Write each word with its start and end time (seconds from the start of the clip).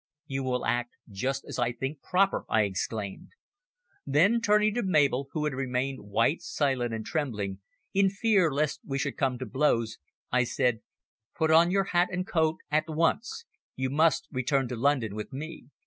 "You 0.25 0.41
will 0.41 0.65
act 0.65 0.95
just 1.11 1.45
as 1.45 1.59
I 1.59 1.73
think 1.73 2.01
proper," 2.01 2.43
I 2.49 2.63
exclaimed. 2.63 3.33
Then, 4.03 4.41
turning 4.41 4.73
to 4.73 4.81
Mabel, 4.81 5.27
who 5.33 5.43
had 5.43 5.53
remained 5.53 6.01
white, 6.09 6.41
silent 6.41 6.91
and 6.91 7.05
trembling, 7.05 7.59
in 7.93 8.09
fear 8.09 8.51
lest 8.51 8.81
we 8.83 8.97
should 8.97 9.15
come 9.15 9.37
to 9.37 9.45
blows, 9.45 9.99
I 10.31 10.43
said, 10.43 10.79
"Put 11.37 11.51
on 11.51 11.69
your 11.69 11.83
hat 11.93 12.09
and 12.11 12.25
coat 12.25 12.55
at 12.71 12.85
once. 12.89 13.45
You 13.75 13.91
must 13.91 14.27
return 14.31 14.67
to 14.69 14.75
London 14.75 15.13
with 15.13 15.31
me." 15.31 15.65